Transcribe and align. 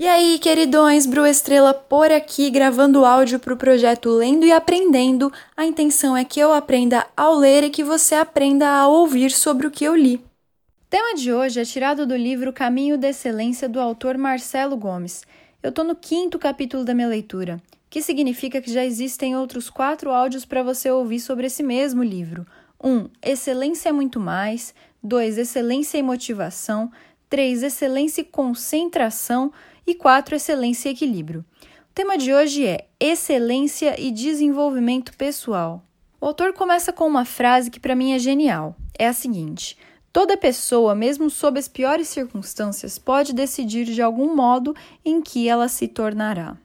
E 0.00 0.06
aí, 0.06 0.38
queridões, 0.38 1.06
Bru 1.06 1.26
Estrela 1.26 1.74
por 1.74 2.12
aqui, 2.12 2.50
gravando 2.50 3.04
áudio 3.04 3.40
para 3.40 3.52
o 3.52 3.56
projeto 3.56 4.10
Lendo 4.10 4.46
e 4.46 4.52
Aprendendo. 4.52 5.32
A 5.56 5.66
intenção 5.66 6.16
é 6.16 6.24
que 6.24 6.38
eu 6.38 6.52
aprenda 6.52 7.04
ao 7.16 7.34
ler 7.34 7.64
e 7.64 7.70
que 7.70 7.82
você 7.82 8.14
aprenda 8.14 8.68
a 8.68 8.86
ouvir 8.86 9.32
sobre 9.32 9.66
o 9.66 9.72
que 9.72 9.84
eu 9.84 9.96
li. 9.96 10.14
O 10.14 10.88
tema 10.88 11.16
de 11.16 11.32
hoje 11.32 11.60
é 11.60 11.64
tirado 11.64 12.06
do 12.06 12.14
livro 12.14 12.52
Caminho 12.52 12.96
da 12.96 13.08
Excelência 13.08 13.68
do 13.68 13.80
autor 13.80 14.16
Marcelo 14.16 14.76
Gomes. 14.76 15.24
Eu 15.60 15.70
estou 15.70 15.84
no 15.84 15.96
quinto 15.96 16.38
capítulo 16.38 16.84
da 16.84 16.94
minha 16.94 17.08
leitura, 17.08 17.60
que 17.90 18.00
significa 18.00 18.62
que 18.62 18.72
já 18.72 18.84
existem 18.84 19.36
outros 19.36 19.68
quatro 19.68 20.12
áudios 20.12 20.44
para 20.44 20.62
você 20.62 20.88
ouvir 20.88 21.18
sobre 21.18 21.48
esse 21.48 21.64
mesmo 21.64 22.04
livro. 22.04 22.46
1. 22.80 22.88
Um, 22.88 23.08
excelência 23.20 23.88
é 23.88 23.92
muito 23.92 24.20
mais. 24.20 24.72
2. 25.02 25.38
Excelência 25.38 25.98
e 25.98 26.04
motivação. 26.04 26.88
3. 27.28 27.64
Excelência 27.64 28.20
e 28.20 28.24
concentração 28.24 29.52
e 29.90 29.94
4. 29.94 30.36
Excelência 30.36 30.90
e 30.90 30.92
equilíbrio. 30.92 31.42
O 31.62 31.94
tema 31.94 32.18
de 32.18 32.32
hoje 32.32 32.66
é 32.66 32.86
Excelência 33.00 33.98
e 33.98 34.10
Desenvolvimento 34.10 35.16
Pessoal. 35.16 35.82
O 36.20 36.26
autor 36.26 36.52
começa 36.52 36.92
com 36.92 37.06
uma 37.06 37.24
frase 37.24 37.70
que 37.70 37.80
para 37.80 37.96
mim 37.96 38.12
é 38.12 38.18
genial. 38.18 38.76
É 38.98 39.08
a 39.08 39.14
seguinte: 39.14 39.78
Toda 40.12 40.36
pessoa, 40.36 40.94
mesmo 40.94 41.30
sob 41.30 41.58
as 41.58 41.68
piores 41.68 42.08
circunstâncias, 42.08 42.98
pode 42.98 43.32
decidir 43.32 43.86
de 43.86 44.02
algum 44.02 44.36
modo 44.36 44.76
em 45.02 45.22
que 45.22 45.48
ela 45.48 45.68
se 45.68 45.88
tornará. 45.88 46.58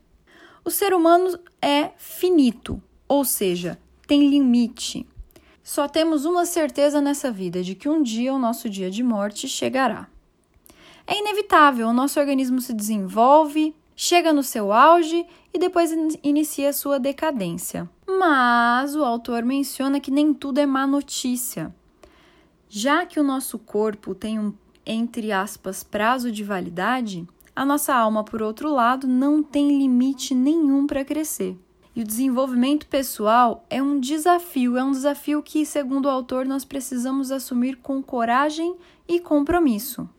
O 0.66 0.70
ser 0.70 0.94
humano 0.94 1.40
é 1.62 1.92
finito, 1.98 2.82
ou 3.08 3.24
seja, 3.24 3.80
tem 4.06 4.28
limite. 4.28 5.08
Só 5.64 5.88
temos 5.88 6.26
uma 6.26 6.46
certeza 6.46 7.00
nessa 7.00 7.32
vida 7.32 7.64
de 7.64 7.74
que 7.74 7.88
um 7.88 8.04
dia 8.04 8.34
o 8.34 8.40
nosso 8.40 8.70
dia 8.70 8.92
de 8.92 9.02
morte 9.02 9.48
chegará. 9.48 10.10
É 11.06 11.20
inevitável, 11.20 11.88
o 11.88 11.94
nosso 11.94 12.20
organismo 12.20 12.62
se 12.62 12.74
desenvolve, 12.74 13.76
chega 13.96 14.32
no 14.32 14.44
seu 14.44 14.72
auge 14.72 15.26
e 15.54 15.60
depois 15.60 15.92
inicia 16.24 16.72
sua 16.72 17.00
decadência. 17.00 17.90
Mas 18.08 18.96
o 18.96 19.04
autor 19.04 19.44
menciona 19.44 20.00
que 20.00 20.12
nem 20.12 20.34
tudo 20.34 20.60
é 20.60 20.66
má 20.66 20.88
notícia. 20.88 21.74
Já 22.70 23.06
que 23.06 23.20
o 23.20 23.24
nosso 23.24 23.60
corpo 23.60 24.16
tem 24.16 24.40
um, 24.40 24.54
entre 24.86 25.32
aspas, 25.32 25.84
prazo 25.84 26.32
de 26.32 26.44
validade, 26.44 27.28
a 27.56 27.64
nossa 27.64 27.94
alma, 27.94 28.24
por 28.24 28.42
outro 28.42 28.72
lado, 28.72 29.06
não 29.08 29.44
tem 29.44 29.78
limite 29.78 30.34
nenhum 30.34 30.88
para 30.88 31.06
crescer. 31.06 31.56
E 31.96 32.02
o 32.02 32.04
desenvolvimento 32.04 32.88
pessoal 32.88 33.64
é 33.70 33.80
um 33.80 34.00
desafio, 34.00 34.76
é 34.76 34.84
um 34.84 34.92
desafio 34.92 35.44
que, 35.44 35.64
segundo 35.64 36.06
o 36.06 36.10
autor, 36.10 36.46
nós 36.48 36.66
precisamos 36.66 37.32
assumir 37.32 37.76
com 37.78 38.02
coragem 38.02 38.76
e 39.08 39.20
compromisso. 39.20 40.10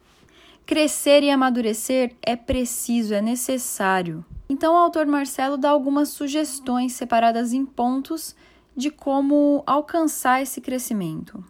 Crescer 0.66 1.22
e 1.22 1.30
amadurecer 1.30 2.16
é 2.22 2.34
preciso, 2.34 3.12
é 3.12 3.20
necessário. 3.20 4.24
Então, 4.48 4.72
o 4.72 4.78
autor 4.78 5.04
Marcelo 5.04 5.58
dá 5.58 5.68
algumas 5.68 6.08
sugestões 6.08 6.94
separadas 6.94 7.52
em 7.52 7.66
pontos 7.66 8.34
de 8.74 8.90
como 8.90 9.62
alcançar 9.66 10.40
esse 10.40 10.62
crescimento. 10.62 11.44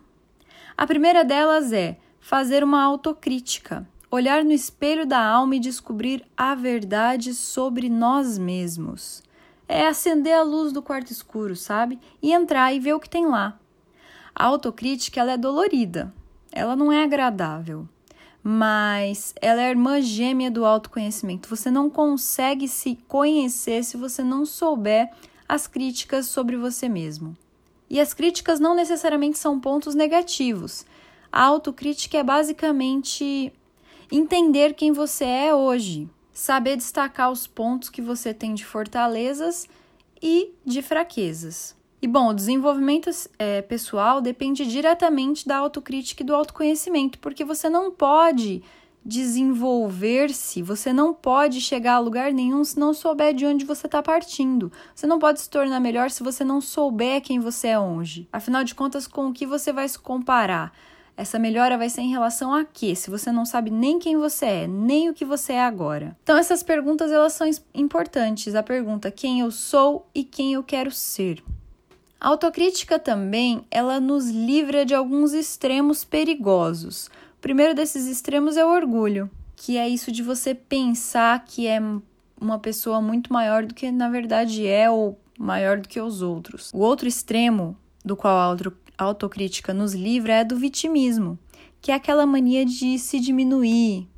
A 0.76 0.84
primeira 0.84 1.24
delas 1.24 1.72
é 1.72 1.96
fazer 2.18 2.64
uma 2.64 2.82
autocrítica, 2.82 3.88
olhar 4.10 4.42
no 4.42 4.50
espelho 4.50 5.06
da 5.06 5.24
alma 5.24 5.54
e 5.54 5.60
descobrir 5.60 6.24
a 6.36 6.56
verdade 6.56 7.34
sobre 7.34 7.88
nós 7.88 8.36
mesmos. 8.36 9.22
É 9.68 9.86
acender 9.86 10.34
a 10.34 10.42
luz 10.42 10.72
do 10.72 10.82
quarto 10.82 11.12
escuro, 11.12 11.54
sabe? 11.54 12.00
E 12.20 12.32
entrar 12.32 12.74
e 12.74 12.80
ver 12.80 12.94
o 12.94 13.00
que 13.00 13.08
tem 13.08 13.26
lá. 13.26 13.60
A 14.34 14.46
autocrítica 14.46 15.20
ela 15.20 15.32
é 15.32 15.38
dolorida, 15.38 16.12
ela 16.50 16.74
não 16.74 16.90
é 16.90 17.04
agradável 17.04 17.88
mas 18.46 19.34
ela 19.40 19.62
é 19.62 19.68
a 19.68 19.70
irmã 19.70 20.02
gêmea 20.02 20.50
do 20.50 20.66
autoconhecimento. 20.66 21.48
Você 21.48 21.70
não 21.70 21.88
consegue 21.88 22.68
se 22.68 22.98
conhecer 23.08 23.82
se 23.82 23.96
você 23.96 24.22
não 24.22 24.44
souber 24.44 25.10
as 25.48 25.66
críticas 25.66 26.26
sobre 26.26 26.54
você 26.54 26.86
mesmo. 26.86 27.34
E 27.88 27.98
as 27.98 28.12
críticas 28.12 28.60
não 28.60 28.74
necessariamente 28.74 29.38
são 29.38 29.58
pontos 29.58 29.94
negativos. 29.94 30.84
A 31.32 31.42
autocrítica 31.42 32.18
é 32.18 32.22
basicamente 32.22 33.50
entender 34.12 34.74
quem 34.74 34.92
você 34.92 35.24
é 35.24 35.54
hoje, 35.54 36.06
saber 36.30 36.76
destacar 36.76 37.30
os 37.30 37.46
pontos 37.46 37.88
que 37.88 38.02
você 38.02 38.34
tem 38.34 38.52
de 38.52 38.64
fortalezas 38.66 39.66
e 40.22 40.52
de 40.66 40.82
fraquezas. 40.82 41.74
E 42.04 42.06
bom, 42.06 42.28
o 42.28 42.34
desenvolvimento 42.34 43.08
é, 43.38 43.62
pessoal 43.62 44.20
depende 44.20 44.66
diretamente 44.66 45.48
da 45.48 45.56
autocrítica 45.56 46.22
e 46.22 46.26
do 46.26 46.34
autoconhecimento, 46.34 47.18
porque 47.18 47.46
você 47.46 47.70
não 47.70 47.90
pode 47.90 48.62
desenvolver-se, 49.02 50.60
você 50.60 50.92
não 50.92 51.14
pode 51.14 51.62
chegar 51.62 51.94
a 51.94 51.98
lugar 51.98 52.30
nenhum 52.30 52.62
se 52.62 52.78
não 52.78 52.92
souber 52.92 53.32
de 53.32 53.46
onde 53.46 53.64
você 53.64 53.86
está 53.86 54.02
partindo. 54.02 54.70
Você 54.94 55.06
não 55.06 55.18
pode 55.18 55.40
se 55.40 55.48
tornar 55.48 55.80
melhor 55.80 56.10
se 56.10 56.22
você 56.22 56.44
não 56.44 56.60
souber 56.60 57.22
quem 57.22 57.40
você 57.40 57.68
é 57.68 57.78
hoje. 57.78 58.28
Afinal 58.30 58.62
de 58.64 58.74
contas, 58.74 59.06
com 59.06 59.28
o 59.28 59.32
que 59.32 59.46
você 59.46 59.72
vai 59.72 59.88
se 59.88 59.98
comparar? 59.98 60.74
Essa 61.16 61.38
melhora 61.38 61.78
vai 61.78 61.88
ser 61.88 62.02
em 62.02 62.10
relação 62.10 62.52
a 62.52 62.66
quê? 62.66 62.94
Se 62.94 63.08
você 63.08 63.32
não 63.32 63.46
sabe 63.46 63.70
nem 63.70 63.98
quem 63.98 64.18
você 64.18 64.44
é, 64.44 64.66
nem 64.66 65.08
o 65.08 65.14
que 65.14 65.24
você 65.24 65.54
é 65.54 65.64
agora. 65.64 66.14
Então 66.22 66.36
essas 66.36 66.62
perguntas 66.62 67.10
elas 67.10 67.32
são 67.32 67.48
importantes. 67.74 68.54
A 68.54 68.62
pergunta 68.62 69.10
quem 69.10 69.40
eu 69.40 69.50
sou 69.50 70.06
e 70.14 70.22
quem 70.22 70.52
eu 70.52 70.62
quero 70.62 70.90
ser. 70.90 71.42
A 72.24 72.28
autocrítica 72.28 72.98
também, 72.98 73.66
ela 73.70 74.00
nos 74.00 74.30
livra 74.30 74.86
de 74.86 74.94
alguns 74.94 75.34
extremos 75.34 76.06
perigosos. 76.06 77.08
O 77.36 77.42
primeiro 77.42 77.74
desses 77.74 78.06
extremos 78.06 78.56
é 78.56 78.64
o 78.64 78.72
orgulho, 78.74 79.30
que 79.54 79.76
é 79.76 79.86
isso 79.86 80.10
de 80.10 80.22
você 80.22 80.54
pensar 80.54 81.44
que 81.44 81.66
é 81.66 81.78
uma 82.40 82.58
pessoa 82.58 83.02
muito 83.02 83.30
maior 83.30 83.66
do 83.66 83.74
que 83.74 83.92
na 83.92 84.08
verdade 84.08 84.66
é 84.66 84.88
ou 84.88 85.20
maior 85.38 85.78
do 85.78 85.86
que 85.86 86.00
os 86.00 86.22
outros. 86.22 86.70
O 86.72 86.78
outro 86.78 87.06
extremo 87.06 87.76
do 88.02 88.16
qual 88.16 88.56
a 88.56 89.04
autocrítica 89.04 89.74
nos 89.74 89.92
livra 89.92 90.32
é 90.32 90.44
do 90.44 90.56
vitimismo, 90.56 91.38
que 91.78 91.92
é 91.92 91.94
aquela 91.94 92.24
mania 92.24 92.64
de 92.64 92.98
se 92.98 93.20
diminuir, 93.20 94.08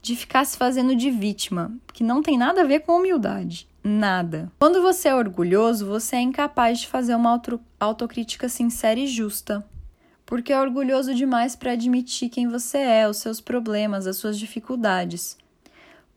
de 0.00 0.16
ficar 0.16 0.46
se 0.46 0.56
fazendo 0.56 0.96
de 0.96 1.10
vítima, 1.10 1.70
que 1.92 2.02
não 2.02 2.22
tem 2.22 2.38
nada 2.38 2.62
a 2.62 2.64
ver 2.64 2.80
com 2.80 2.96
humildade 2.96 3.68
nada. 3.82 4.50
Quando 4.58 4.82
você 4.82 5.08
é 5.08 5.14
orgulhoso, 5.14 5.86
você 5.86 6.16
é 6.16 6.20
incapaz 6.20 6.80
de 6.80 6.88
fazer 6.88 7.14
uma 7.14 7.30
auto 7.30 7.60
autocrítica 7.78 8.48
sincera 8.48 8.98
e 8.98 9.06
justa. 9.06 9.64
Porque 10.24 10.52
é 10.52 10.60
orgulhoso 10.60 11.14
demais 11.14 11.56
para 11.56 11.72
admitir 11.72 12.28
quem 12.28 12.48
você 12.48 12.78
é, 12.78 13.08
os 13.08 13.16
seus 13.16 13.40
problemas, 13.40 14.06
as 14.06 14.16
suas 14.16 14.38
dificuldades. 14.38 15.36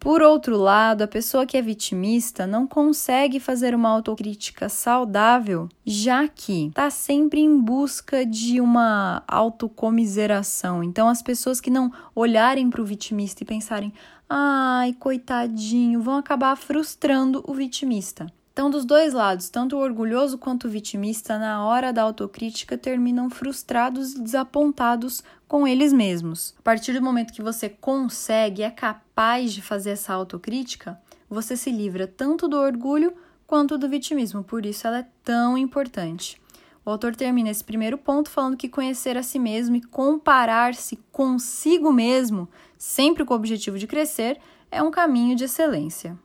Por 0.03 0.21
outro 0.21 0.57
lado, 0.57 1.01
a 1.01 1.07
pessoa 1.07 1.45
que 1.45 1.55
é 1.55 1.61
vitimista 1.61 2.45
não 2.45 2.67
consegue 2.67 3.39
fazer 3.39 3.73
uma 3.73 3.87
autocrítica 3.87 4.67
saudável, 4.67 5.69
já 5.85 6.27
que 6.27 6.67
está 6.67 6.89
sempre 6.89 7.39
em 7.39 7.57
busca 7.57 8.25
de 8.25 8.59
uma 8.59 9.23
autocomiseração. 9.25 10.83
Então, 10.83 11.07
as 11.07 11.21
pessoas 11.21 11.61
que 11.61 11.69
não 11.69 11.89
olharem 12.13 12.69
para 12.69 12.81
o 12.81 12.85
vitimista 12.85 13.43
e 13.43 13.47
pensarem, 13.47 13.93
ai, 14.29 14.91
coitadinho, 14.99 16.01
vão 16.01 16.17
acabar 16.17 16.57
frustrando 16.57 17.41
o 17.47 17.53
vitimista. 17.53 18.27
Então, 18.53 18.69
dos 18.69 18.85
dois 18.85 19.13
lados, 19.13 19.49
tanto 19.49 19.75
o 19.75 19.79
orgulhoso 19.79 20.37
quanto 20.37 20.67
o 20.67 20.69
vitimista, 20.69 21.39
na 21.39 21.65
hora 21.65 21.91
da 21.91 22.03
autocrítica, 22.03 22.77
terminam 22.77 23.27
frustrados 23.27 24.13
e 24.13 24.21
desapontados 24.21 25.23
com 25.47 25.67
eles 25.67 25.91
mesmos. 25.91 26.53
A 26.59 26.61
partir 26.61 26.93
do 26.93 27.01
momento 27.01 27.33
que 27.33 27.41
você 27.41 27.67
consegue, 27.67 28.61
é 28.61 28.69
capaz 28.69 29.53
de 29.53 29.61
fazer 29.63 29.89
essa 29.89 30.13
autocrítica, 30.13 31.01
você 31.27 31.57
se 31.57 31.71
livra 31.71 32.05
tanto 32.05 32.47
do 32.47 32.55
orgulho 32.57 33.15
quanto 33.47 33.75
do 33.75 33.89
vitimismo. 33.89 34.43
Por 34.43 34.67
isso, 34.67 34.85
ela 34.85 34.99
é 34.99 35.07
tão 35.23 35.57
importante. 35.57 36.39
O 36.85 36.91
autor 36.91 37.15
termina 37.15 37.49
esse 37.49 37.63
primeiro 37.63 37.97
ponto 37.97 38.29
falando 38.29 38.55
que 38.55 38.69
conhecer 38.69 39.17
a 39.17 39.23
si 39.23 39.39
mesmo 39.39 39.77
e 39.77 39.81
comparar-se 39.81 40.97
consigo 41.11 41.91
mesmo, 41.91 42.47
sempre 42.77 43.25
com 43.25 43.33
o 43.33 43.37
objetivo 43.37 43.79
de 43.79 43.87
crescer, 43.87 44.39
é 44.69 44.83
um 44.83 44.91
caminho 44.91 45.35
de 45.35 45.45
excelência. 45.45 46.15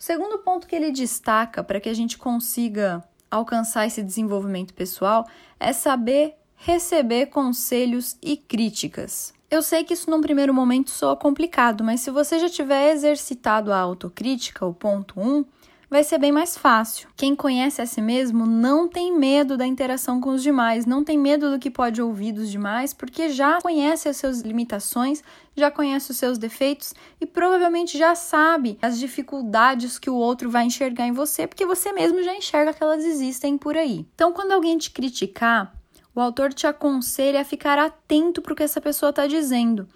O 0.00 0.02
segundo 0.02 0.38
ponto 0.38 0.66
que 0.66 0.74
ele 0.74 0.90
destaca 0.90 1.62
para 1.62 1.78
que 1.78 1.88
a 1.88 1.92
gente 1.92 2.16
consiga 2.16 3.04
alcançar 3.30 3.86
esse 3.86 4.02
desenvolvimento 4.02 4.72
pessoal 4.72 5.28
é 5.60 5.74
saber 5.74 6.36
receber 6.56 7.26
conselhos 7.26 8.16
e 8.22 8.34
críticas. 8.34 9.34
Eu 9.50 9.60
sei 9.60 9.84
que 9.84 9.92
isso 9.92 10.10
num 10.10 10.22
primeiro 10.22 10.54
momento 10.54 10.88
soa 10.88 11.14
complicado, 11.14 11.84
mas 11.84 12.00
se 12.00 12.10
você 12.10 12.38
já 12.38 12.48
tiver 12.48 12.92
exercitado 12.92 13.74
a 13.74 13.78
autocrítica, 13.78 14.64
o 14.64 14.72
ponto 14.72 15.20
1, 15.20 15.22
um, 15.22 15.44
vai 15.90 16.04
ser 16.04 16.18
bem 16.18 16.30
mais 16.30 16.56
fácil. 16.56 17.08
Quem 17.16 17.34
conhece 17.34 17.82
a 17.82 17.86
si 17.86 18.00
mesmo 18.00 18.46
não 18.46 18.86
tem 18.86 19.12
medo 19.12 19.56
da 19.56 19.66
interação 19.66 20.20
com 20.20 20.30
os 20.30 20.42
demais, 20.42 20.86
não 20.86 21.02
tem 21.02 21.18
medo 21.18 21.50
do 21.50 21.58
que 21.58 21.68
pode 21.68 22.00
ouvir 22.00 22.30
dos 22.30 22.48
demais, 22.48 22.94
porque 22.94 23.28
já 23.28 23.60
conhece 23.60 24.08
as 24.08 24.16
suas 24.16 24.40
limitações, 24.42 25.22
já 25.56 25.68
conhece 25.68 26.12
os 26.12 26.16
seus 26.16 26.38
defeitos 26.38 26.94
e 27.20 27.26
provavelmente 27.26 27.98
já 27.98 28.14
sabe 28.14 28.78
as 28.80 28.98
dificuldades 29.00 29.98
que 29.98 30.08
o 30.08 30.14
outro 30.14 30.48
vai 30.48 30.64
enxergar 30.64 31.08
em 31.08 31.12
você, 31.12 31.46
porque 31.46 31.66
você 31.66 31.92
mesmo 31.92 32.22
já 32.22 32.34
enxerga 32.34 32.72
que 32.72 32.82
elas 32.82 33.04
existem 33.04 33.58
por 33.58 33.76
aí. 33.76 34.06
Então, 34.14 34.32
quando 34.32 34.52
alguém 34.52 34.78
te 34.78 34.92
criticar, 34.92 35.74
o 36.14 36.20
autor 36.20 36.52
te 36.54 36.66
aconselha 36.66 37.40
a 37.40 37.44
ficar 37.44 37.78
atento 37.78 38.40
para 38.40 38.52
o 38.52 38.56
que 38.56 38.62
essa 38.62 38.80
pessoa 38.80 39.10
está 39.10 39.26
dizendo 39.26 39.88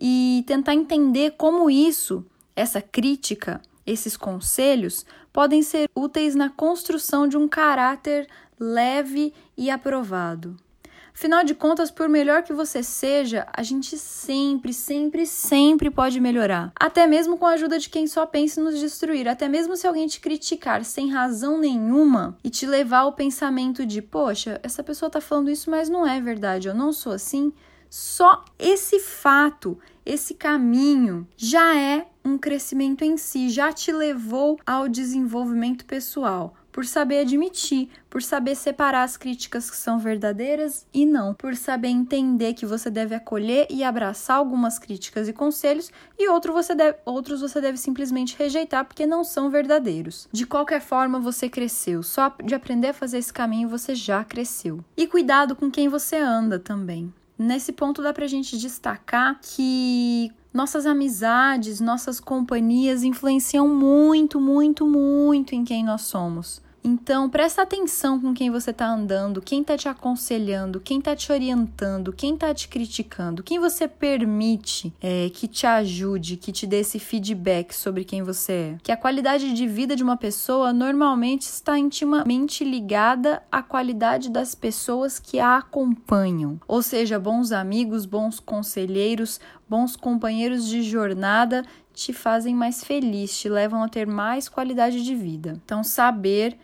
e 0.00 0.44
tentar 0.46 0.74
entender 0.74 1.34
como 1.36 1.68
isso 1.68 2.24
Essa 2.56 2.82
crítica, 2.82 3.60
esses 3.86 4.16
conselhos, 4.16 5.06
podem 5.32 5.62
ser 5.62 5.88
úteis 5.94 6.34
na 6.34 6.48
construção 6.48 7.26
de 7.26 7.36
um 7.36 7.48
caráter 7.48 8.28
leve 8.58 9.32
e 9.56 9.70
aprovado. 9.70 10.56
Afinal 11.12 11.44
de 11.44 11.54
contas, 11.54 11.90
por 11.90 12.08
melhor 12.08 12.42
que 12.42 12.52
você 12.52 12.82
seja, 12.82 13.46
a 13.52 13.62
gente 13.62 13.98
sempre, 13.98 14.72
sempre, 14.72 15.26
sempre 15.26 15.90
pode 15.90 16.18
melhorar. 16.18 16.72
Até 16.74 17.06
mesmo 17.06 17.36
com 17.36 17.44
a 17.44 17.50
ajuda 17.50 17.78
de 17.78 17.90
quem 17.90 18.06
só 18.06 18.24
pensa 18.24 18.58
em 18.58 18.64
nos 18.64 18.78
destruir. 18.78 19.28
Até 19.28 19.46
mesmo 19.46 19.76
se 19.76 19.86
alguém 19.86 20.06
te 20.06 20.18
criticar 20.18 20.82
sem 20.82 21.10
razão 21.10 21.58
nenhuma 21.58 22.38
e 22.42 22.48
te 22.48 22.64
levar 22.64 23.00
ao 23.00 23.12
pensamento 23.12 23.84
de, 23.84 24.00
poxa, 24.00 24.58
essa 24.62 24.82
pessoa 24.82 25.10
tá 25.10 25.20
falando 25.20 25.50
isso, 25.50 25.70
mas 25.70 25.90
não 25.90 26.06
é 26.06 26.20
verdade, 26.20 26.68
eu 26.68 26.74
não 26.74 26.92
sou 26.92 27.12
assim. 27.12 27.52
Só 27.90 28.44
esse 28.56 29.00
fato, 29.00 29.76
esse 30.06 30.34
caminho 30.34 31.26
já 31.36 31.76
é 31.76 32.06
um 32.24 32.38
crescimento 32.38 33.02
em 33.02 33.16
si, 33.16 33.50
já 33.50 33.72
te 33.72 33.90
levou 33.90 34.58
ao 34.64 34.88
desenvolvimento 34.88 35.84
pessoal 35.84 36.54
por 36.70 36.86
saber 36.86 37.20
admitir, 37.20 37.88
por 38.08 38.22
saber 38.22 38.54
separar 38.54 39.02
as 39.02 39.16
críticas 39.16 39.70
que 39.70 39.76
são 39.76 39.98
verdadeiras 39.98 40.86
e 40.94 41.04
não, 41.04 41.34
por 41.34 41.56
saber 41.56 41.88
entender 41.88 42.54
que 42.54 42.64
você 42.64 42.90
deve 42.90 43.14
acolher 43.14 43.66
e 43.68 43.82
abraçar 43.82 44.36
algumas 44.36 44.78
críticas 44.78 45.28
e 45.28 45.32
conselhos 45.32 45.90
e 46.18 46.28
outro 46.28 46.52
você 46.52 46.74
deve, 46.74 46.98
outros 47.04 47.40
você 47.40 47.60
deve 47.60 47.76
simplesmente 47.76 48.36
rejeitar 48.38 48.84
porque 48.84 49.06
não 49.06 49.24
são 49.24 49.50
verdadeiros. 49.50 50.28
De 50.30 50.46
qualquer 50.46 50.80
forma, 50.80 51.18
você 51.18 51.48
cresceu. 51.48 52.02
Só 52.02 52.32
de 52.44 52.54
aprender 52.54 52.88
a 52.88 52.94
fazer 52.94 53.18
esse 53.18 53.32
caminho 53.32 53.68
você 53.68 53.94
já 53.94 54.24
cresceu. 54.24 54.84
E 54.96 55.06
cuidado 55.06 55.56
com 55.56 55.70
quem 55.70 55.88
você 55.88 56.16
anda 56.16 56.58
também. 56.58 57.12
Nesse 57.42 57.72
ponto 57.72 58.02
dá 58.02 58.12
pra 58.12 58.26
gente 58.26 58.58
destacar 58.58 59.40
que 59.40 60.30
nossas 60.52 60.84
amizades, 60.84 61.80
nossas 61.80 62.20
companhias 62.20 63.02
influenciam 63.02 63.66
muito, 63.66 64.38
muito, 64.38 64.86
muito 64.86 65.54
em 65.54 65.64
quem 65.64 65.82
nós 65.82 66.02
somos. 66.02 66.60
Então, 66.82 67.28
presta 67.28 67.62
atenção 67.62 68.18
com 68.18 68.32
quem 68.32 68.50
você 68.50 68.70
está 68.70 68.86
andando, 68.86 69.42
quem 69.42 69.60
está 69.60 69.76
te 69.76 69.88
aconselhando, 69.88 70.80
quem 70.80 70.98
está 70.98 71.14
te 71.14 71.30
orientando, 71.30 72.12
quem 72.12 72.34
está 72.34 72.54
te 72.54 72.68
criticando, 72.68 73.42
quem 73.42 73.58
você 73.58 73.86
permite 73.86 74.92
é, 75.00 75.30
que 75.30 75.46
te 75.46 75.66
ajude, 75.66 76.36
que 76.36 76.50
te 76.50 76.66
dê 76.66 76.80
esse 76.80 76.98
feedback 76.98 77.74
sobre 77.74 78.04
quem 78.04 78.22
você 78.22 78.52
é. 78.52 78.76
Que 78.82 78.92
a 78.92 78.96
qualidade 78.96 79.52
de 79.52 79.66
vida 79.66 79.94
de 79.94 80.02
uma 80.02 80.16
pessoa 80.16 80.72
normalmente 80.72 81.42
está 81.42 81.78
intimamente 81.78 82.64
ligada 82.64 83.42
à 83.52 83.62
qualidade 83.62 84.30
das 84.30 84.54
pessoas 84.54 85.18
que 85.18 85.38
a 85.38 85.58
acompanham. 85.58 86.58
Ou 86.66 86.82
seja, 86.82 87.18
bons 87.18 87.52
amigos, 87.52 88.06
bons 88.06 88.40
conselheiros, 88.40 89.38
bons 89.68 89.96
companheiros 89.96 90.66
de 90.66 90.82
jornada 90.82 91.64
te 91.92 92.12
fazem 92.12 92.54
mais 92.54 92.82
feliz, 92.82 93.38
te 93.38 93.48
levam 93.48 93.82
a 93.82 93.88
ter 93.88 94.06
mais 94.06 94.48
qualidade 94.48 95.04
de 95.04 95.14
vida. 95.14 95.60
Então, 95.64 95.84
saber 95.84 96.56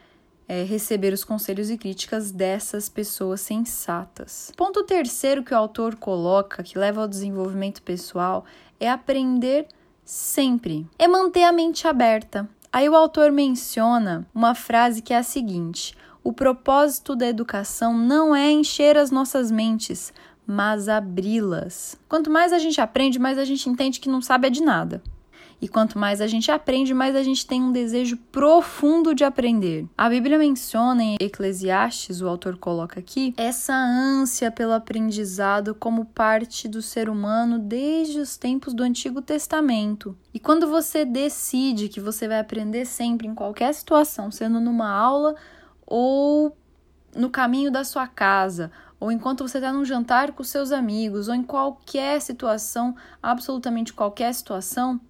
é, 0.49 0.63
receber 0.63 1.13
os 1.13 1.25
conselhos 1.25 1.71
e 1.71 1.77
críticas 1.77 2.31
dessas 2.31 2.89
pessoas 2.89 3.41
sensatas. 3.41 4.53
Ponto 4.57 4.85
terceiro 4.85 5.43
que 5.43 5.53
o 5.53 5.57
autor 5.57 5.97
coloca, 5.97 6.63
que 6.63 6.79
leva 6.79 7.01
ao 7.01 7.09
desenvolvimento 7.09 7.83
pessoal, 7.83 8.45
é 8.79 8.89
aprender 8.89 9.67
sempre. 10.05 10.87
É 10.99 11.09
manter 11.09 11.43
a 11.43 11.53
mente 11.53 11.89
aberta. 11.89 12.49
Aí 12.73 12.89
o 12.89 12.95
autor 12.95 13.33
menciona 13.33 14.27
uma 14.35 14.55
frase 14.55 15.03
que 15.03 15.13
é 15.13 15.19
a 15.19 15.23
seguinte: 15.23 15.97
o 16.23 16.33
propósito 16.33 17.17
da 17.17 17.27
educação 17.27 17.97
não 17.97 18.35
é 18.35 18.51
encher 18.51 18.97
as 18.97 19.11
nossas 19.11 19.51
mentes, 19.51 20.13
mas 20.47 20.89
abri-las. 20.89 21.99
Quanto 22.09 22.31
mais 22.31 22.53
a 22.53 22.59
gente 22.59 22.81
aprende, 22.81 23.19
mais 23.19 23.39
a 23.39 23.45
gente 23.45 23.69
entende 23.69 23.99
que 23.99 24.09
não 24.09 24.21
sabe 24.23 24.47
é 24.47 24.51
de 24.51 24.63
nada. 24.63 25.03
E 25.61 25.69
quanto 25.69 25.99
mais 25.99 26.21
a 26.21 26.27
gente 26.27 26.51
aprende, 26.51 26.93
mais 26.93 27.17
a 27.17 27.23
gente 27.23 27.47
tem 27.47 27.63
um 27.63 27.73
desejo 27.73 28.17
profundo 28.31 29.15
de 29.15 29.25
aprender. 29.25 29.87
A 29.97 30.09
Bíblia 30.09 30.39
menciona 30.39 31.03
em 31.03 31.17
Eclesiastes, 31.19 32.21
o 32.21 32.29
autor 32.29 32.59
coloca 32.59 33.01
aqui, 33.01 33.35
essa 33.37 33.75
ânsia 33.75 34.51
pelo 34.51 34.73
aprendizado 34.73 35.75
como 35.75 36.05
parte 36.05 36.69
do 36.69 36.83
ser 36.83 37.09
humano 37.09 37.59
desde 37.59 38.21
os 38.21 38.37
tempos 38.37 38.75
do 38.75 38.83
Antigo 38.83 39.23
Testamento. 39.23 40.17
E 40.35 40.39
quando 40.39 40.69
você 40.69 41.05
decide 41.05 41.89
que 41.89 42.01
você 42.01 42.29
vai 42.29 42.39
aprender 42.39 42.85
sempre 42.85 43.27
em 43.27 43.35
qualquer 43.35 43.73
situação, 43.73 44.31
sendo 44.31 44.61
numa 44.61 44.91
aula 44.91 45.35
ou 45.87 46.55
no 47.15 47.31
caminho 47.31 47.71
da 47.71 47.83
sua 47.83 48.07
casa, 48.07 48.71
ou 49.01 49.11
enquanto 49.11 49.47
você 49.47 49.59
está 49.59 49.73
num 49.73 49.85
jantar 49.85 50.33
com 50.33 50.43
seus 50.45 50.73
amigos, 50.73 51.29
ou 51.29 51.35
em 51.35 51.43
qualquer 51.43 52.21
situação, 52.21 52.95
absolutamente 53.23 53.93
qualquer 53.93 54.33
situação, 54.35 55.01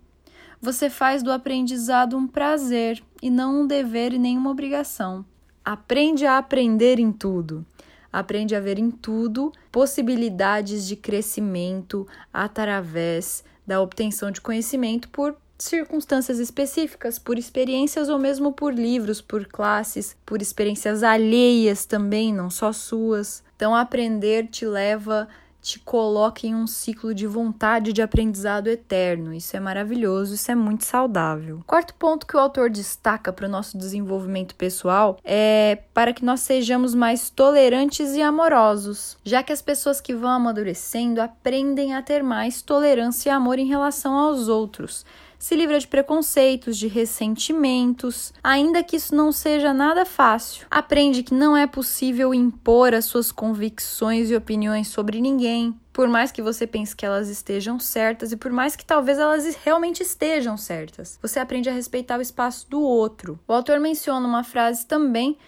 você 0.61 0.89
faz 0.91 1.23
do 1.23 1.31
aprendizado 1.31 2.17
um 2.17 2.27
prazer 2.27 3.03
e 3.23 3.31
não 3.31 3.63
um 3.63 3.67
dever 3.67 4.13
e 4.13 4.19
nenhuma 4.19 4.51
obrigação. 4.51 5.25
Aprende 5.65 6.27
a 6.27 6.39
aprender 6.39 6.99
em 6.99 7.13
tudo. 7.13 7.65
Aprende 8.13 8.55
a 8.55 8.61
ver 8.61 8.79
em 8.79 8.91
tudo 8.91 9.53
possibilidades 9.71 10.87
de 10.87 10.97
crescimento 10.97 12.07
através 12.33 13.45
da 13.67 13.81
obtenção 13.81 14.31
de 14.31 14.41
conhecimento 14.41 15.09
por 15.09 15.37
circunstâncias 15.59 16.39
específicas, 16.39 17.19
por 17.19 17.39
experiências 17.39 18.09
ou 18.09 18.19
mesmo 18.19 18.53
por 18.53 18.75
livros, 18.75 19.21
por 19.21 19.47
classes, 19.47 20.17
por 20.25 20.41
experiências 20.41 21.03
alheias 21.03 21.85
também, 21.87 22.33
não 22.33 22.51
só 22.51 22.73
suas. 22.73 23.43
Então, 23.57 23.75
aprender 23.75 24.49
te 24.49 24.67
leva 24.67 25.29
te 25.67 25.81
coloca 25.81 26.47
em 26.47 26.55
um 26.55 26.65
ciclo 26.65 27.13
de 27.13 27.27
vontade 27.27 27.93
de 27.93 28.01
aprendizado 28.01 28.69
eterno. 28.69 29.35
Isso 29.35 29.57
é 29.57 29.59
maravilhoso, 29.59 30.37
isso 30.37 30.49
é 30.53 30.55
muito 30.55 30.85
saudável. 30.85 31.61
Quarto 31.67 31.93
ponto 31.95 32.25
que 32.25 32.37
o 32.37 32.39
autor 32.39 32.71
destaca 32.71 33.33
para 33.33 33.49
o 33.49 33.51
nosso 33.51 33.77
desenvolvimento 33.77 34.55
pessoal 34.55 35.19
é 35.25 35.81
para 35.93 36.13
que 36.13 36.25
nós 36.25 36.39
sejamos 36.39 36.95
mais 36.95 37.31
tolerantes 37.31 38.15
e 38.15 38.23
amorosos, 38.23 39.17
já 39.25 39.43
que 39.43 39.53
as 39.53 39.61
pessoas 39.61 40.01
que 40.01 40.15
vão 40.15 40.31
amadurecendo 40.31 41.21
aprendem 41.21 41.95
a 41.95 42.03
ter 42.03 42.23
mais 42.23 42.63
tolerância 42.63 43.31
e 43.31 43.33
amor 43.33 43.59
em 43.59 43.67
relação 43.67 44.15
aos 44.15 44.47
outros 44.47 45.05
se 45.47 45.55
livra 45.55 45.79
de 45.79 45.87
preconceitos, 45.87 46.77
de 46.77 46.89
ressentimentos, 46.89 48.33
ainda 48.43 48.83
que 48.83 48.97
isso 48.97 49.15
não 49.15 49.31
seja 49.31 49.73
nada 49.73 50.05
fácil. 50.05 50.67
Aprende 50.69 51.23
que 51.23 51.33
não 51.33 51.57
é 51.57 51.69
possível 51.69 52.35
impor 52.35 52.93
as 52.93 53.05
suas 53.05 53.31
convicções 53.31 54.29
e 54.29 54.35
opiniões 54.35 54.89
sobre 54.89 55.21
ninguém, 55.21 55.73
por 55.93 56.09
mais 56.09 56.33
que 56.33 56.43
você 56.43 56.67
pense 56.67 56.97
que 56.97 57.07
elas 57.07 57.29
estejam 57.29 57.79
certas 57.79 58.33
e 58.33 58.37
por 58.37 58.51
mais 58.51 58.75
que 58.75 58.85
talvez 58.85 59.21
elas 59.21 59.57
realmente 59.65 60.03
estejam 60.03 60.57
certas. 60.57 61.17
Você 61.23 61.39
aprende 61.39 61.69
a 61.69 61.73
respeitar 61.73 62.19
o 62.19 62.23
espaço 62.23 62.69
do 62.69 62.81
outro. 62.81 63.39
O 63.47 63.53
autor 63.53 63.79
menciona 63.79 64.27
uma 64.27 64.43
frase 64.43 64.85
também 64.85 65.39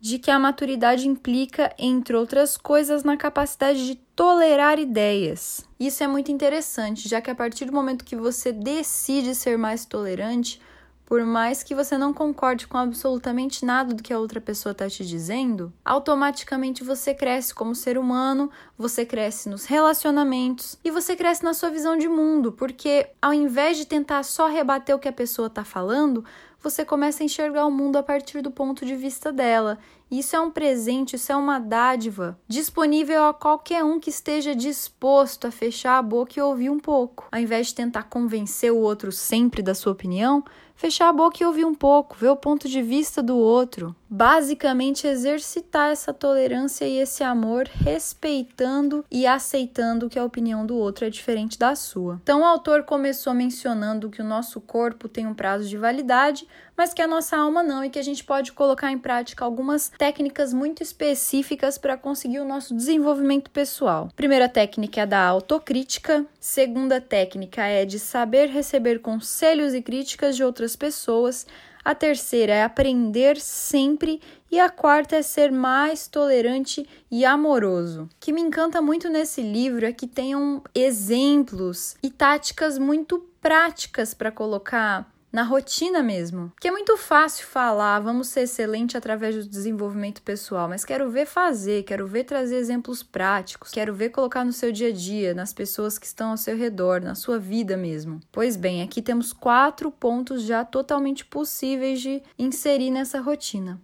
de 0.00 0.18
que 0.18 0.30
a 0.30 0.38
maturidade 0.38 1.08
implica, 1.08 1.74
entre 1.78 2.16
outras 2.16 2.56
coisas, 2.56 3.02
na 3.02 3.16
capacidade 3.16 3.86
de 3.86 3.96
tolerar 4.14 4.78
ideias. 4.78 5.64
Isso 5.78 6.02
é 6.02 6.06
muito 6.06 6.30
interessante, 6.30 7.08
já 7.08 7.20
que 7.20 7.30
a 7.30 7.34
partir 7.34 7.64
do 7.64 7.72
momento 7.72 8.04
que 8.04 8.16
você 8.16 8.52
decide 8.52 9.34
ser 9.34 9.58
mais 9.58 9.84
tolerante, 9.84 10.60
por 11.08 11.24
mais 11.24 11.62
que 11.62 11.74
você 11.74 11.96
não 11.96 12.12
concorde 12.12 12.66
com 12.66 12.76
absolutamente 12.76 13.64
nada 13.64 13.94
do 13.94 14.02
que 14.02 14.12
a 14.12 14.18
outra 14.18 14.42
pessoa 14.42 14.72
está 14.72 14.90
te 14.90 15.06
dizendo, 15.06 15.72
automaticamente 15.82 16.84
você 16.84 17.14
cresce 17.14 17.54
como 17.54 17.74
ser 17.74 17.96
humano, 17.96 18.50
você 18.76 19.06
cresce 19.06 19.48
nos 19.48 19.64
relacionamentos 19.64 20.78
e 20.84 20.90
você 20.90 21.16
cresce 21.16 21.42
na 21.42 21.54
sua 21.54 21.70
visão 21.70 21.96
de 21.96 22.08
mundo, 22.08 22.52
porque 22.52 23.08
ao 23.22 23.32
invés 23.32 23.78
de 23.78 23.86
tentar 23.86 24.22
só 24.22 24.48
rebater 24.48 24.94
o 24.94 24.98
que 24.98 25.08
a 25.08 25.12
pessoa 25.12 25.46
está 25.46 25.64
falando, 25.64 26.22
você 26.60 26.84
começa 26.84 27.22
a 27.22 27.26
enxergar 27.26 27.66
o 27.66 27.70
mundo 27.70 27.96
a 27.96 28.02
partir 28.02 28.42
do 28.42 28.50
ponto 28.50 28.84
de 28.84 28.96
vista 28.96 29.32
dela. 29.32 29.78
Isso 30.10 30.34
é 30.34 30.40
um 30.40 30.50
presente, 30.50 31.16
isso 31.16 31.30
é 31.30 31.36
uma 31.36 31.58
dádiva 31.58 32.38
disponível 32.48 33.26
a 33.26 33.34
qualquer 33.34 33.84
um 33.84 34.00
que 34.00 34.10
esteja 34.10 34.54
disposto 34.54 35.46
a 35.46 35.50
fechar 35.50 35.98
a 35.98 36.02
boca 36.02 36.38
e 36.38 36.42
ouvir 36.42 36.70
um 36.70 36.80
pouco. 36.80 37.28
Ao 37.30 37.38
invés 37.38 37.68
de 37.68 37.74
tentar 37.74 38.04
convencer 38.04 38.72
o 38.72 38.78
outro 38.78 39.12
sempre 39.12 39.62
da 39.62 39.74
sua 39.74 39.92
opinião, 39.92 40.42
fechar 40.74 41.08
a 41.08 41.12
boca 41.12 41.42
e 41.42 41.46
ouvir 41.46 41.64
um 41.64 41.74
pouco, 41.74 42.16
ver 42.18 42.30
o 42.30 42.36
ponto 42.36 42.68
de 42.68 42.80
vista 42.80 43.22
do 43.22 43.36
outro. 43.36 43.94
Basicamente, 44.10 45.06
exercitar 45.06 45.90
essa 45.90 46.12
tolerância 46.12 46.86
e 46.86 46.98
esse 46.98 47.22
amor, 47.22 47.68
respeitando 47.70 49.04
e 49.10 49.26
aceitando 49.26 50.08
que 50.08 50.18
a 50.18 50.24
opinião 50.24 50.64
do 50.64 50.76
outro 50.76 51.04
é 51.04 51.10
diferente 51.10 51.58
da 51.58 51.74
sua. 51.74 52.18
Então, 52.22 52.40
o 52.40 52.44
autor 52.44 52.84
começou 52.84 53.34
mencionando 53.34 54.08
que 54.08 54.22
o 54.22 54.24
nosso 54.24 54.60
corpo 54.60 55.08
tem 55.08 55.26
um 55.26 55.34
prazo 55.34 55.68
de 55.68 55.76
validade, 55.76 56.46
mas 56.76 56.94
que 56.94 57.02
a 57.02 57.08
nossa 57.08 57.36
alma 57.36 57.62
não 57.62 57.84
e 57.84 57.90
que 57.90 57.98
a 57.98 58.04
gente 58.04 58.24
pode 58.24 58.52
colocar 58.52 58.90
em 58.90 58.98
prática 58.98 59.44
algumas 59.44 59.90
técnicas 59.98 60.54
muito 60.54 60.82
específicas 60.82 61.76
para 61.76 61.96
conseguir 61.96 62.38
o 62.38 62.44
nosso 62.44 62.74
desenvolvimento 62.74 63.50
pessoal. 63.50 64.08
Primeira 64.14 64.48
técnica 64.48 65.02
é 65.02 65.06
da 65.06 65.20
autocrítica, 65.20 66.24
segunda 66.38 67.00
técnica 67.00 67.66
é 67.66 67.84
de 67.84 67.98
saber 67.98 68.46
receber 68.46 69.00
conselhos 69.00 69.74
e 69.74 69.82
críticas 69.82 70.36
de 70.36 70.44
outras 70.44 70.76
pessoas. 70.76 71.46
A 71.88 71.94
terceira 71.94 72.52
é 72.52 72.64
aprender 72.64 73.38
sempre 73.38 74.20
e 74.50 74.60
a 74.60 74.68
quarta 74.68 75.16
é 75.16 75.22
ser 75.22 75.50
mais 75.50 76.06
tolerante 76.06 76.86
e 77.10 77.24
amoroso. 77.24 78.02
O 78.02 78.08
que 78.20 78.30
me 78.30 78.42
encanta 78.42 78.82
muito 78.82 79.08
nesse 79.08 79.40
livro 79.40 79.86
é 79.86 79.92
que 79.94 80.06
tenham 80.06 80.62
exemplos 80.74 81.96
e 82.02 82.10
táticas 82.10 82.76
muito 82.76 83.20
práticas 83.40 84.12
para 84.12 84.30
colocar 84.30 85.10
na 85.32 85.42
rotina 85.42 86.02
mesmo. 86.02 86.52
Que 86.60 86.68
é 86.68 86.70
muito 86.70 86.96
fácil 86.96 87.46
falar, 87.46 88.00
vamos 88.00 88.28
ser 88.28 88.42
excelente 88.42 88.96
através 88.96 89.34
do 89.34 89.48
desenvolvimento 89.48 90.22
pessoal, 90.22 90.68
mas 90.68 90.84
quero 90.84 91.10
ver 91.10 91.26
fazer, 91.26 91.84
quero 91.84 92.06
ver 92.06 92.24
trazer 92.24 92.56
exemplos 92.56 93.02
práticos, 93.02 93.70
quero 93.70 93.94
ver 93.94 94.10
colocar 94.10 94.44
no 94.44 94.52
seu 94.52 94.72
dia 94.72 94.88
a 94.88 94.92
dia, 94.92 95.34
nas 95.34 95.52
pessoas 95.52 95.98
que 95.98 96.06
estão 96.06 96.30
ao 96.30 96.36
seu 96.36 96.56
redor, 96.56 97.00
na 97.00 97.14
sua 97.14 97.38
vida 97.38 97.76
mesmo. 97.76 98.20
Pois 98.32 98.56
bem, 98.56 98.82
aqui 98.82 99.02
temos 99.02 99.32
quatro 99.32 99.90
pontos 99.90 100.42
já 100.42 100.64
totalmente 100.64 101.24
possíveis 101.24 102.00
de 102.00 102.22
inserir 102.38 102.90
nessa 102.90 103.20
rotina. 103.20 103.80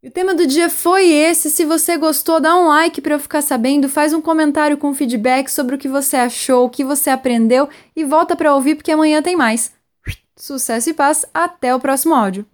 O 0.00 0.08
tema 0.08 0.32
do 0.32 0.46
dia 0.46 0.70
foi 0.70 1.08
esse. 1.08 1.50
Se 1.50 1.64
você 1.64 1.96
gostou, 1.96 2.38
dá 2.40 2.56
um 2.56 2.68
like 2.68 3.00
para 3.00 3.16
eu 3.16 3.18
ficar 3.18 3.42
sabendo, 3.42 3.88
faz 3.88 4.12
um 4.14 4.20
comentário 4.20 4.78
com 4.78 4.94
feedback 4.94 5.48
sobre 5.48 5.74
o 5.74 5.78
que 5.78 5.88
você 5.88 6.16
achou, 6.16 6.66
o 6.66 6.70
que 6.70 6.84
você 6.84 7.10
aprendeu 7.10 7.68
e 7.96 8.04
volta 8.04 8.36
para 8.36 8.54
ouvir 8.54 8.76
porque 8.76 8.92
amanhã 8.92 9.20
tem 9.20 9.34
mais. 9.34 9.77
Sucesso 10.38 10.88
e 10.88 10.94
paz, 10.94 11.26
até 11.34 11.74
o 11.74 11.80
próximo 11.80 12.14
áudio. 12.14 12.46